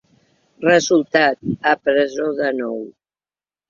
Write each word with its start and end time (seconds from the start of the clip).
Resultat: 0.67 1.39
a 1.75 1.77
presó 1.87 2.35
de 2.43 2.53
nou. 2.61 2.85